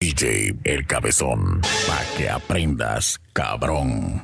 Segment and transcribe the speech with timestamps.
[0.00, 4.22] DJ El Cabezón, para que aprendas, cabrón.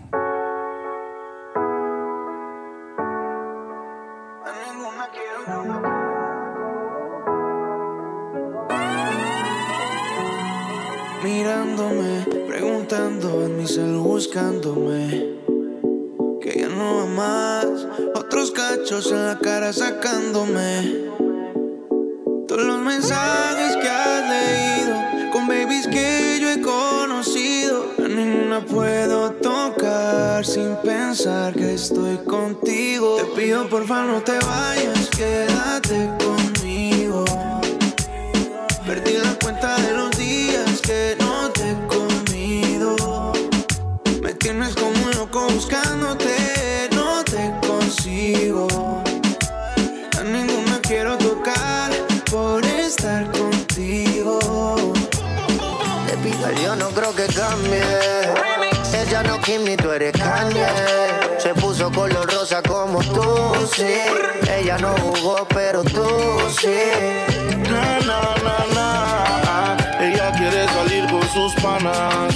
[11.24, 15.40] Mirándome, preguntando en mi cel buscándome.
[16.40, 21.10] Que ya no va más, otros cachos en la cara sacándome.
[22.46, 24.03] Todos los mensajes que has
[28.64, 33.16] puedo tocar sin pensar que estoy contigo.
[33.16, 37.24] Te pido por favor no te vayas, quédate conmigo.
[38.86, 43.32] Perdí la cuenta de los días que no te he comido.
[44.22, 48.68] Me tienes como un loco buscándote, no te consigo.
[50.18, 51.90] A ninguna quiero tocar
[52.30, 54.38] por estar contigo.
[56.06, 58.13] Te pido, yo no creo que cambie.
[59.46, 60.66] Ella no Kim ni tú eres Kanye.
[61.38, 63.22] Se puso color rosa como tú,
[63.74, 63.94] sí.
[64.50, 66.06] Ella no jugó, pero tú
[66.58, 66.78] sí.
[67.70, 69.76] Na, na, na, na.
[70.00, 72.34] Ella quiere salir con sus panas.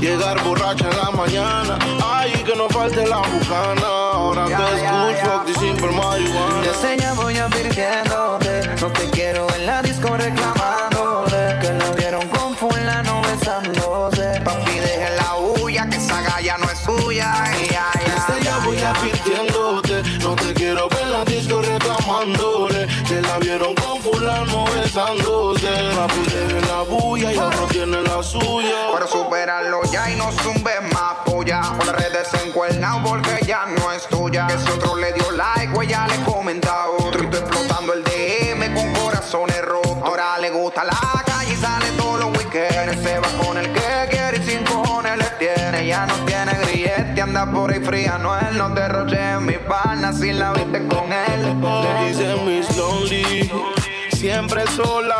[0.00, 1.78] Llegar borracha en la mañana.
[2.04, 3.86] Ay, que no falte la bucana.
[4.12, 6.62] Ahora te escucho, fuck this simple marihuana.
[6.62, 8.68] Te enseña voy advirtiéndote.
[8.80, 11.58] No te quiero en la disco reclamándote.
[11.60, 14.40] Que la vieron con fulano besándose.
[14.44, 14.97] Papi, deje
[17.20, 20.02] Ay, ay, ya voy advirtiéndote.
[20.20, 22.86] No te quiero ver la disco reclamándole.
[23.06, 25.68] Que la vieron con fulano besándose.
[25.96, 28.90] Papi, deje la bulla y otro tiene la suya.
[28.92, 31.60] Pero superarlo ya y no zumbes más polla.
[31.76, 34.46] Por las redes encuernado porque ya no es tuya.
[34.46, 37.22] Que si otro le dio like, güey, ya le comenta a otro.
[37.22, 39.98] Y explotando el DM con corazones rotos.
[40.02, 41.07] Ahora le gusta la
[47.52, 48.18] por ahí fría.
[48.18, 51.60] No él, no en mi pana si la viste con él.
[51.82, 53.50] Le dicen Miss Lonely,
[54.12, 55.16] siempre sola.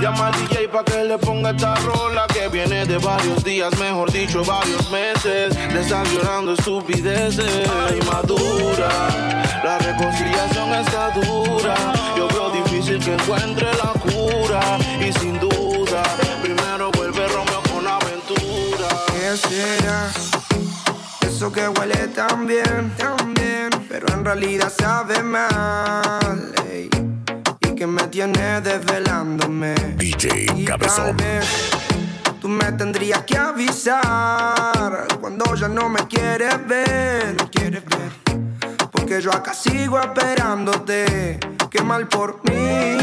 [0.00, 4.10] Llama al DJ pa' que le ponga esta rola que viene de varios días, mejor
[4.10, 5.54] dicho, varios meses.
[5.54, 7.70] De estar llorando estupideces.
[7.86, 8.88] Ay, madura,
[9.62, 11.74] la reconciliación está dura.
[12.16, 14.60] Yo veo difícil que encuentre la cura.
[15.00, 16.02] Y sin duda,
[16.42, 18.88] primero vuelve Romeo con aventura.
[19.12, 20.10] ¿Qué será?
[21.42, 26.54] Eso que huele tan bien, tan bien, pero en realidad sabe mal.
[26.70, 26.88] ey.
[27.62, 29.74] Y que me tiene desvelándome.
[29.96, 31.16] DJ Y tal Cabezón.
[31.16, 31.44] vez
[32.40, 37.34] tú me tendrías que avisar cuando ya no me quieres ver.
[37.36, 38.12] No quieres ver.
[38.92, 41.40] Porque yo acá sigo esperándote.
[41.68, 42.98] Qué mal por mí.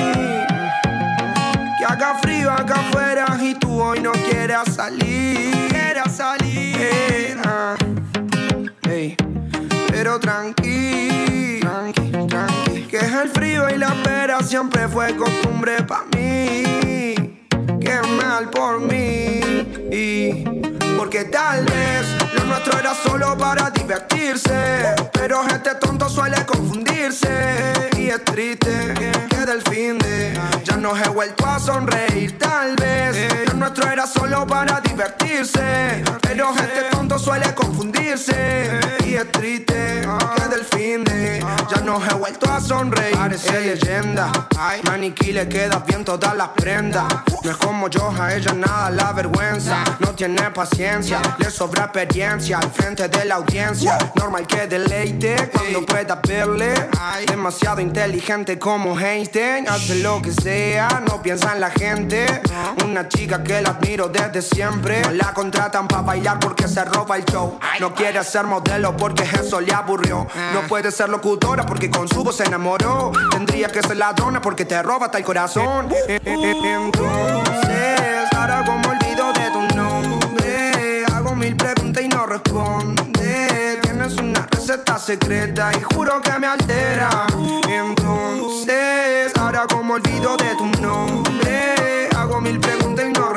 [1.77, 5.67] Que haga frío acá afuera y tú hoy no quieras salir.
[5.67, 7.37] Quieras salir.
[7.43, 7.75] ah.
[10.01, 12.83] Pero tranqui, tranqui, tranqui.
[12.87, 16.63] Que es el frío y la espera siempre fue costumbre para mí.
[17.81, 19.41] Qué mal por mí.
[19.91, 20.45] Y
[20.95, 24.95] porque tal vez lo nuestro era solo para divertirse.
[25.11, 27.73] Pero este tonto suele confundirse.
[27.97, 28.93] Y es triste
[29.29, 30.33] que del fin de
[30.79, 32.37] ya no he vuelto a sonreír.
[32.37, 36.03] Tal vez lo nuestro era solo para divertirse.
[36.21, 38.79] Pero este tonto suele confundirse.
[39.05, 40.01] Y es triste
[40.35, 43.15] que del fin de ya no he vuelto a sonreír.
[43.15, 44.31] Parece leyenda.
[44.83, 47.05] Maniquí le queda bien todas las prendas.
[47.43, 49.83] No es como yo, a ella nada la vergüenza.
[49.99, 53.97] No tiene paciencia, le sobra experiencia al frente de la audiencia.
[54.15, 56.73] Normal que deleite cuando pueda verle.
[57.27, 59.67] Demasiado inteligente como Einstein.
[59.67, 62.25] Hace lo que sea, no piensa en la gente.
[62.83, 65.01] Una chica que la admiro desde siempre.
[65.01, 67.59] No la contratan para bailar porque se roba el show.
[67.79, 70.27] No quiere ser modelo porque eso le aburrió.
[70.53, 73.11] No puede ser locutora porque con su voz se enamoró.
[73.31, 75.89] Tendría que ser ladrona porque te roba hasta el corazón.
[76.07, 82.25] Eh, eh, eh, Entonces, ahora como olvido de tu nombre, hago mil preguntas y no
[82.25, 83.79] responde.
[83.81, 87.27] Tienes una receta secreta y juro que me altera.
[87.67, 88.58] Entonces,
[89.67, 93.29] como olvido de tu nombre, hago mil preguntas y no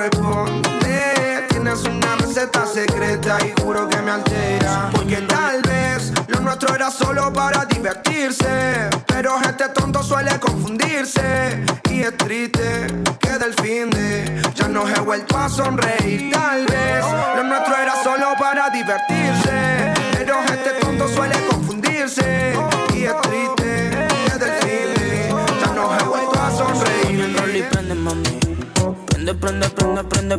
[2.19, 4.90] receta secreta y juro que me altera.
[4.92, 8.90] Porque tal vez lo nuestro era solo para divertirse.
[9.06, 11.64] Pero este tonto suele confundirse.
[11.90, 12.86] Y es triste
[13.20, 16.32] que del fin de ya no he vuelto a sonreír.
[16.32, 17.04] Tal vez
[17.36, 19.94] lo nuestro era solo para divertirse.
[20.12, 22.54] Pero este tonto suele confundirse.
[22.94, 23.41] Y es triste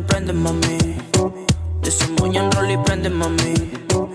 [0.00, 0.78] prende, mami.
[1.82, 3.54] Desemboña en roll y prende, mami.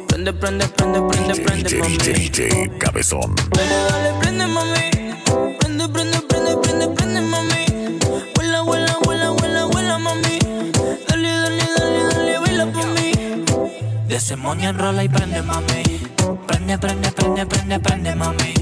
[0.07, 1.97] Prende, prende, prende, prende, prende, mami.
[1.97, 3.35] DJ Cabezón.
[3.51, 5.13] Dale, dale, prende, mami.
[5.59, 7.65] Prende, prende, prende, prende, prende, mami.
[8.35, 10.39] Vuela, vuela, vuela, vuela, vuela, mami.
[11.07, 13.11] Dale, dale, dale, dale, baila por mí.
[14.07, 15.83] Desemboña en roll y prende, mami.
[16.47, 18.58] Prende, prende, prende, prende, prende, mami.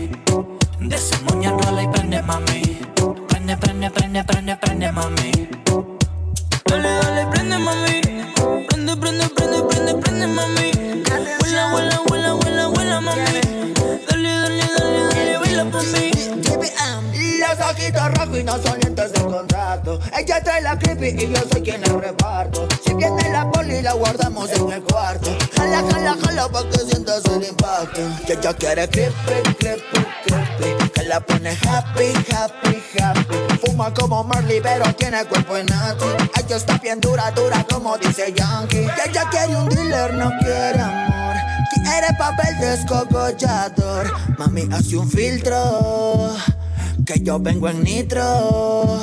[16.55, 17.37] Mí.
[17.37, 19.99] Los ojitos rojos y no son lentes de contacto.
[20.17, 22.67] Ella trae la creepy y yo soy quien la reparto.
[22.83, 25.29] Si viene la poli, la guardamos en el cuarto.
[25.55, 28.01] Jala, jala, jala pa' que sientas el impacto.
[28.25, 30.89] Que ella quiere creepy, creepy, creepy.
[30.93, 33.37] Que la pone happy, happy, happy.
[33.65, 35.67] Fuma como Marley, pero tiene cuerpo en.
[35.67, 38.87] Ella está bien dura, dura, como dice Yankee.
[38.95, 41.26] Que ella quiere un dealer, no quiere amor.
[41.73, 44.13] Quiere papel descogollador.
[44.37, 46.35] Mami, hace un filtro.
[47.05, 49.01] Que yo vengo en nitro.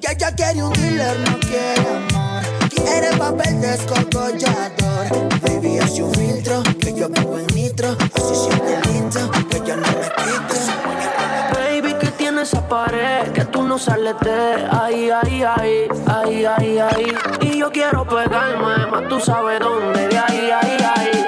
[0.00, 2.42] Que ella quiere un dealer, no quiere amor.
[2.68, 5.28] Quiere papel descogollador.
[5.42, 6.62] Baby, hace un filtro.
[6.80, 7.96] Que yo vengo en nitro.
[8.14, 9.30] Así siente lindo.
[9.48, 10.54] Que yo no me quito.
[11.54, 16.78] Baby, que tiene esa pared que tú no sales de ahí, ahí, ahí, ahí, ahí,
[16.78, 17.14] ahí.
[17.42, 21.19] Y yo quiero pegarme, más tú sabes dónde, de ahí, ahí, ahí,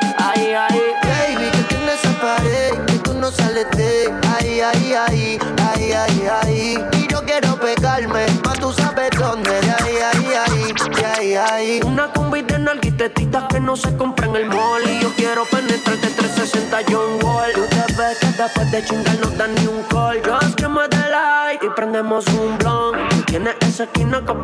[11.86, 14.82] Una combi de nalguitetitas que no se compra en el mall.
[14.86, 17.52] Y yo quiero penetrarte 360 John Wall.
[17.54, 20.20] Tú te que después de chingar no dan ni un call.
[20.22, 24.34] Just que me dé like y prendemos un blunt tienes esa esquina que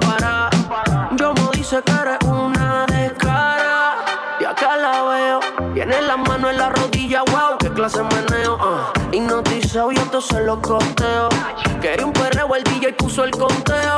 [1.17, 3.97] Yo me dice que eres una descara
[4.41, 5.41] Y acá la veo.
[5.75, 9.15] Tiene la mano en la rodilla, wow, qué clase meneo uh.
[9.15, 11.29] Hipnotizado, yo te se lo costeo.
[11.83, 13.98] Quería un perreo, el DJ puso el conteo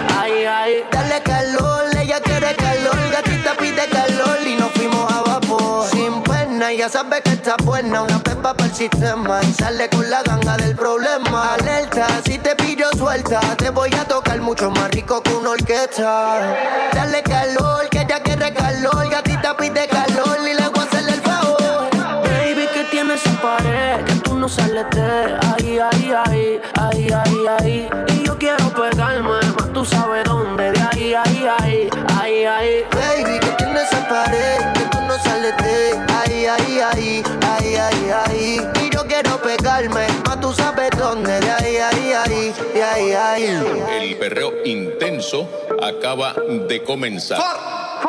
[6.81, 10.57] Ya sabe que está buena, una pepa para el sistema y sale con la ganga
[10.57, 11.53] del problema.
[11.53, 16.57] Alerta, si te pillo suelta, te voy a tocar mucho más rico que una orquesta.
[16.91, 19.10] Dale calor, que ella quiere calor,
[43.51, 45.49] El perreo intenso
[45.81, 47.41] acaba de comenzar.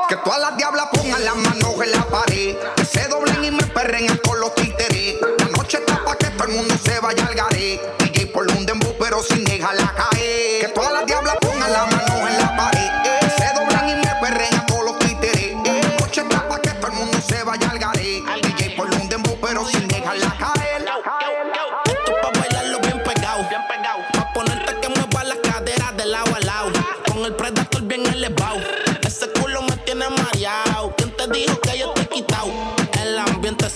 [0.08, 2.56] Que todas las diablas pongan las manos en la pared.
[2.76, 5.16] Que se doblen y me perren con los títeres.
[5.38, 7.80] La noche está pa' que todo el mundo se vaya al garé.
[7.98, 10.60] DJ por un dembow, pero sin dejarla caer.
[10.60, 12.90] Que todas las diablas pongan las manos en la pared.
[13.02, 15.54] Que se doblen y me perren con los títeres.
[15.64, 16.22] La noche
[16.62, 18.22] que todo el mundo se vaya al garé.
[18.42, 20.61] DJ por un dembow, pero sin dejarla caer.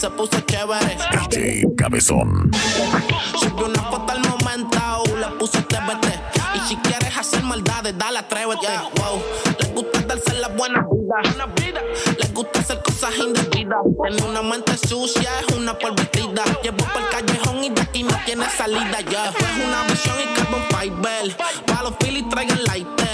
[0.07, 0.97] Se puso chévere.
[1.31, 2.51] DJ Cabezón.
[3.41, 4.79] Subí una foto al momento,
[5.19, 6.07] le puse TBT.
[6.55, 8.69] Y si quieres hacer maldades, dale, atrévete.
[8.99, 9.21] Wow.
[9.59, 11.83] Les gusta darse la buena vida.
[12.19, 13.83] Les gusta hacer cosas indebidas.
[14.07, 16.45] Tiene una mente sucia, es una pervertida.
[16.63, 19.31] Llevo por el callejón y de aquí no tiene salida ya.
[19.31, 21.37] Es una visión y carbon fiber.
[21.67, 23.06] Pa' los Phillies traigan lighter.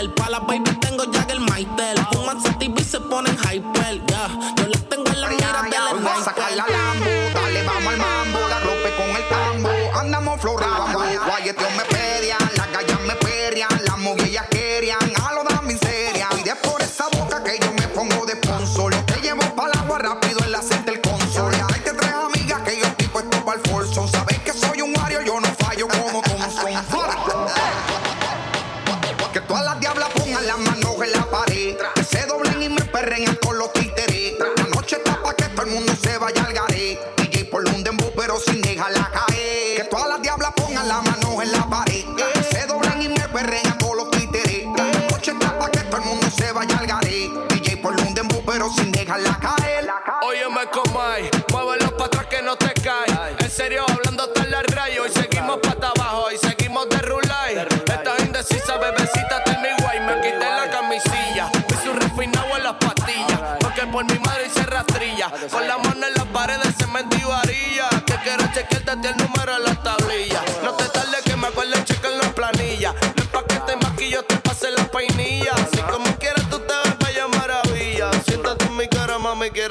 [53.53, 53.85] Serio,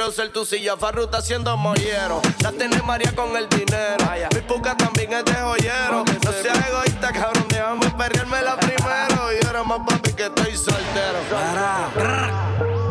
[0.02, 0.76] quiero ser tu silla.
[0.78, 2.22] Farruta haciendo mollero.
[2.42, 4.04] La tiene María con el dinero.
[4.34, 6.04] Mi puca también es de joyero.
[6.24, 9.32] No seas egoísta, cabrón, déjame perrearme la primero.
[9.32, 11.20] Y ahora más papi que estoy soltero.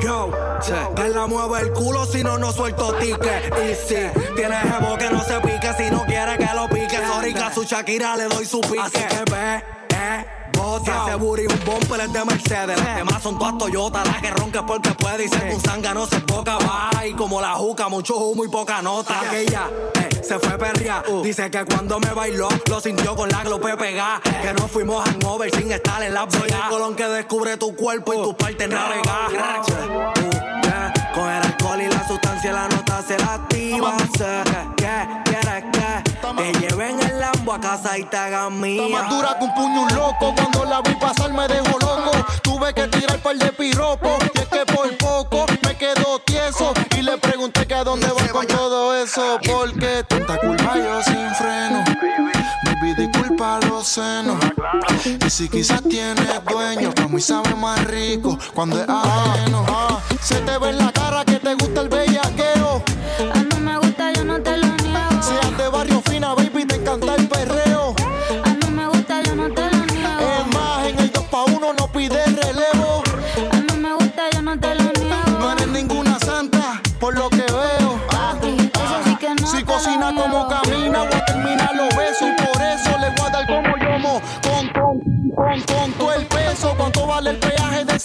[0.01, 0.31] Yo,
[0.95, 3.55] que la mueve el culo si no, no suelto ticket.
[3.59, 6.97] Y si tienes jevo que no se pique, si no quiere que lo pique.
[6.97, 8.81] Sorry, que a su Shakira le doy su pique.
[8.81, 10.27] Así que ve, eh.
[10.53, 12.79] Bota, ese booty un bumper es de Mercedes.
[12.79, 15.25] Las demás son todas Toyota La que ronca porque puede.
[15.25, 17.07] Y se un zanga no se poca Va.
[17.07, 19.21] Y como la juca, mucho humo y poca nota.
[19.21, 23.77] Aquella, eh, se fue perria Dice que cuando me bailó Lo sintió con la glope
[23.77, 27.75] pegada Que no fuimos hangover sin estar en la Soy el colón que descubre tu
[27.75, 33.03] cuerpo y tu parte navegar Uh, yeah, Con el alcohol y la sustancia la nota
[33.07, 33.97] se la activa.
[34.77, 37.00] Que quieres que te lleven
[37.33, 39.95] el Lambo a casa y te hagan mía Está más dura que un puño un
[39.95, 40.35] loco.
[40.35, 42.13] Cuando la vi pasar me dejó loco.
[42.43, 44.19] Tuve que tirar par de piropo.
[44.35, 46.73] Y es que por poco me quedo tieso.
[46.97, 49.39] Y le pregunté que a dónde va con todo eso.
[49.47, 51.85] Porque tanta culpa yo sin freno.
[52.65, 54.39] Baby, disculpa los senos.
[55.27, 59.65] Y si quizás tienes dueño, para mí sabe más rico cuando es ajeno.
[59.69, 61.00] Ah, Se te ve en la cara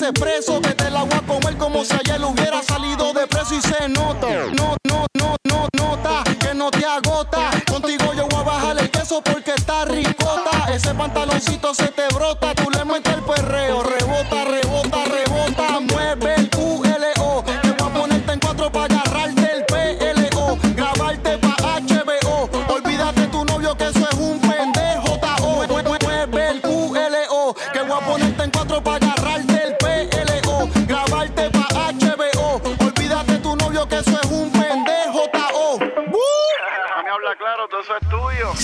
[0.05, 0.61] ese preso?
[0.61, 3.89] Que te la voy a comer como si ayer hubiera salido de preso y se
[3.89, 4.27] nota.
[4.53, 6.23] No, no, no, no, nota.
[6.39, 7.49] Que no te agota.
[7.67, 10.71] Contigo yo voy a bajar el queso porque está ricota.
[10.73, 12.53] Ese pantaloncito se te brota.
[12.55, 13.21] Tú le metes el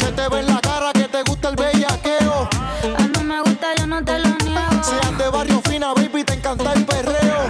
[0.02, 2.50] Se te ve en la cara que te gusta el bellaqueo.
[2.98, 4.84] A mí me gusta, yo no te lo niego.
[4.84, 7.42] Seas de barrio fina, baby, te encanta el perreo.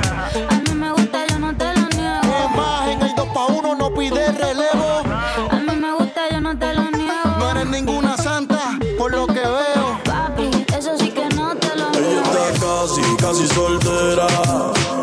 [0.50, 2.22] A mí me gusta, yo no te lo niego.
[2.22, 5.01] Es más, en el 2 pa' 1 no pide relevo.
[5.50, 7.29] A mí me gusta, yo no te lo niego.
[7.39, 10.00] No eres ninguna santa, por lo que veo.
[10.03, 12.22] Papi, eso sí que no te lo Ella niego.
[12.22, 14.27] está casi, casi soltera.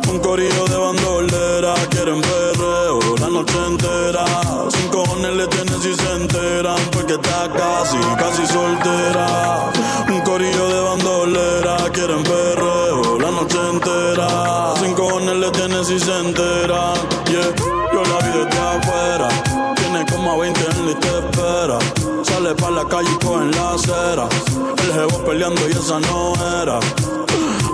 [0.08, 1.74] Un corillo de bandolera.
[1.90, 2.37] Quieren perreo
[7.08, 9.70] Porque está casi, casi soltera.
[10.10, 11.76] Un corillo de bandolera.
[11.90, 14.74] Quieren perreo la noche entera.
[14.78, 16.96] Sin cojones le tienen si se enteran.
[17.30, 17.54] Yeah,
[17.94, 19.28] yo la vi desde afuera.
[19.76, 21.78] Tiene como a 20 en y te espera.
[22.24, 24.28] Sale pa' la calle y coge en la acera.
[24.82, 26.78] El jevo peleando y esa no era.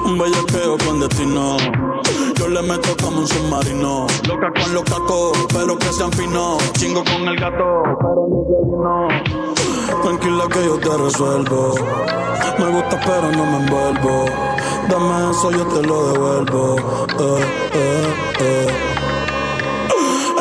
[0.04, 1.56] Un bellaqueo clandestino.
[2.37, 4.06] Yo le meto como un submarino.
[4.28, 6.58] Loca con los cacos, pero que sean finos.
[6.75, 10.02] Chingo con el gato, pero no se.
[10.02, 11.75] Tranquila que yo te resuelvo.
[12.58, 14.26] Me gusta, pero no me envuelvo.
[14.88, 16.76] Dame eso, yo te lo devuelvo.
[17.18, 19.03] Eh, eh, eh.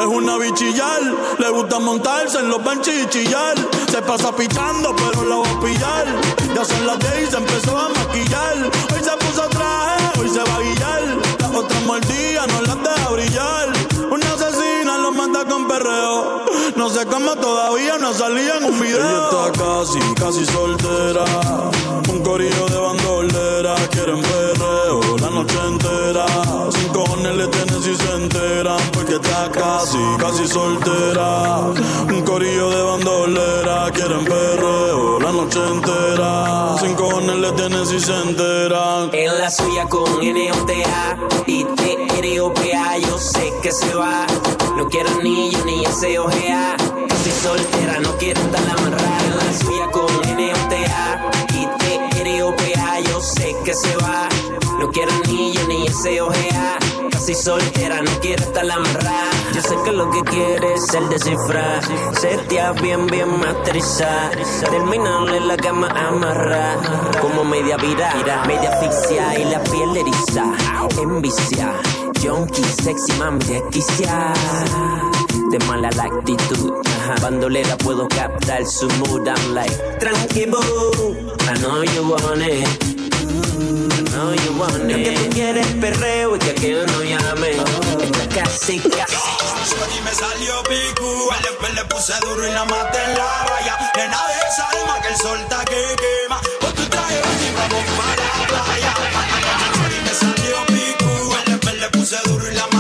[0.04, 1.02] Es una bichillar,
[1.40, 3.56] le gusta montarse en los benches y chillar.
[3.90, 6.06] Se pasa pichando, pero la va a pillar.
[6.54, 8.70] Ya son las 10 y se empezó a maquillar.
[8.94, 11.02] Hoy se puso traje, hoy se va a guillar.
[11.40, 13.74] Las otras mordidas no las deja brillar.
[14.12, 16.48] Una asesina lo manda con perreo.
[16.76, 19.00] No sé cómo todavía no salía en un video.
[19.00, 21.24] Ella está casi, casi soltera.
[22.10, 23.76] Un corillo de bandolera.
[23.90, 25.03] Quieren perreo
[25.34, 26.26] noche entera.
[26.72, 31.60] Sin cojones le tienes y se enteran porque está casi, casi soltera.
[32.08, 36.76] Un corillo de bandolera, quieren perreo la noche entera.
[36.80, 39.10] Sin cojones le tienes y se enteran.
[39.12, 44.26] En la suya con N-O-T-A y T-R-O-P-A, yo sé que se va.
[44.78, 46.76] No quiero ni yo ni ese ojea.
[47.10, 49.26] Casi soltera, no quiero estar amarrada.
[49.26, 52.73] En la suya con N-O-T-A y T-R-O-P-A,
[53.24, 54.28] sé que se va.
[54.80, 56.78] No quiero ni yo ni ese ojea.
[57.12, 59.30] Casi soltera, no quiero estar amarrada.
[59.54, 61.82] Yo sé que lo que quieres es el descifrar.
[62.20, 64.32] Setear bien, bien masterizar.
[64.70, 66.76] Terminarle la cama amarra.
[67.22, 70.44] Como media vira, media asfixia y la piel eriza.
[71.02, 71.74] Envicia,
[72.22, 74.34] junkie, sexy mami desquicia.
[75.50, 76.74] De mala la actitud.
[77.22, 79.28] Bandolera puedo captar su mood.
[79.28, 80.60] I'm like, tranquilo,
[81.48, 82.93] I know you want it.
[84.24, 84.90] I know you want it.
[84.90, 87.52] Lo que tú quieres perreo y que aquello no llame.
[87.52, 89.16] Está casi, casi.
[89.68, 93.92] Shorty me salió picu, después le puse duro y la maté en la raya.
[93.98, 96.40] Nena de esa alma que el sol está que quema.
[96.62, 98.94] Pon tu traje y vamos para la playa.
[99.76, 102.73] Shorty me salió picu, después le puse duro y la maté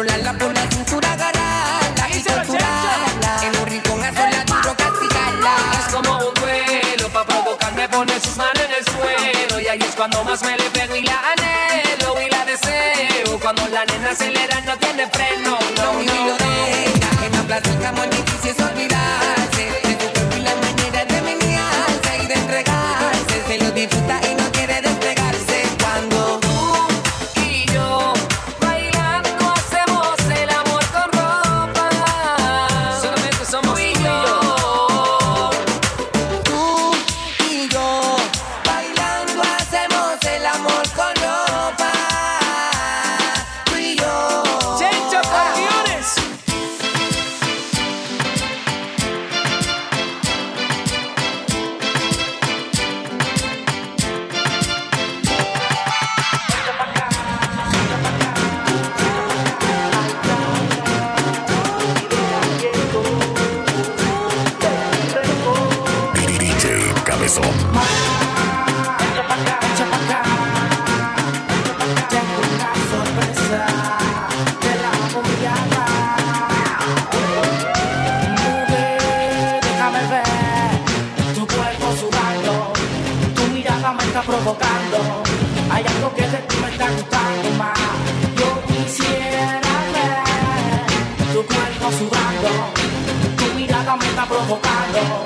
[0.00, 3.40] controlarla por la cintura, agarrarla y torturarla.
[3.42, 5.54] En un rincón a sola duro castigarla.
[5.78, 9.94] Es como un duelo, pa' provocarme pone sus manos en el suelo Y ahí es
[9.94, 14.60] cuando más me le pego y la anhelo y la deseo Cuando la nena acelera
[14.62, 19.64] no tiene freno, no, no, de ella, que me aplaza muy difícil es olvidarse.
[19.84, 23.42] De tu cuerpo y la manera de menearse y de entregarse.
[23.46, 24.39] Se lo disfruta y
[84.40, 87.78] Hay algo que de ti me está gustando más.
[88.38, 89.60] Yo quisiera
[89.92, 90.16] ver
[91.34, 91.42] tu
[91.98, 92.48] sudando,
[93.36, 95.24] tu mirada me está provocando.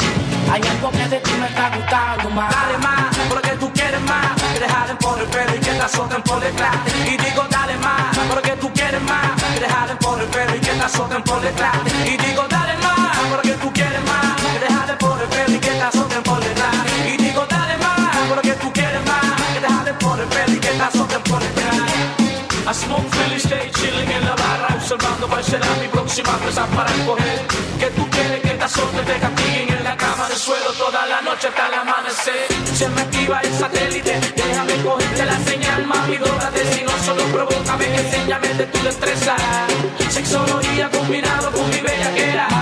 [0.50, 2.50] Hay algo que de ti me está gustando más.
[2.50, 4.34] Dale más, porque tú quieres más.
[4.52, 6.76] Que te jalen por el pelo y que te azoten por detrás.
[7.06, 9.40] Y digo dale más, porque tú quieres más.
[9.54, 11.76] Que te jalen por el pelo y que te azoten por detrás.
[12.04, 14.42] Y digo dale más, porque tú quieres más.
[14.42, 16.74] Que te jalen por el pelo y que te azoten por detrás.
[17.06, 18.73] Y digo dale más, porque tú quieres
[20.28, 22.24] te jalen por el pelo y que te azoten por detrás.
[22.66, 26.90] A smoke Philly stay chilling en la barra Observando cuál será mi próxima presa para
[26.90, 27.46] escoger.
[27.78, 31.20] Que tú quieres que te azote, te castiguen en la cama del suelo Toda la
[31.20, 32.46] noche hasta el amanecer.
[32.74, 37.84] Se me activa el satélite Déjame cogerte la señal, mami Dórate si no solo provócame
[37.94, 39.36] Enséñame de tu destreza.
[40.08, 42.53] Sexología combinado con mi bellaquera